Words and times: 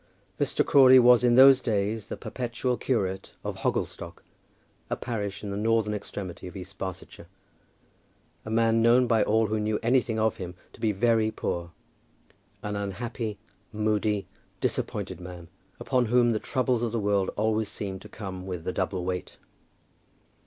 Mr. 0.39 0.65
Crawley 0.65 0.97
was 0.97 1.23
in 1.23 1.35
those 1.35 1.61
days 1.61 2.07
the 2.07 2.17
perpetual 2.17 2.75
curate 2.75 3.35
of 3.43 3.57
Hogglestock, 3.57 4.23
a 4.89 4.95
parish 4.95 5.43
in 5.43 5.51
the 5.51 5.55
northern 5.57 5.93
extremity 5.93 6.47
of 6.47 6.57
East 6.57 6.79
Barsetshire; 6.79 7.27
a 8.43 8.49
man 8.49 8.81
known 8.81 9.05
by 9.05 9.21
all 9.21 9.45
who 9.45 9.59
knew 9.59 9.77
anything 9.83 10.17
of 10.17 10.37
him 10.37 10.55
to 10.73 10.79
be 10.81 10.91
very 10.91 11.29
poor, 11.29 11.69
an 12.63 12.75
unhappy, 12.75 13.37
moody, 13.71 14.27
disappointed 14.59 15.21
man, 15.21 15.49
upon 15.79 16.07
whom 16.07 16.31
the 16.31 16.39
troubles 16.39 16.81
of 16.81 16.91
the 16.91 16.99
world 16.99 17.29
always 17.35 17.69
seemed 17.69 18.01
to 18.01 18.09
come 18.09 18.47
with 18.47 18.67
a 18.67 18.73
double 18.73 19.05
weight. 19.05 19.37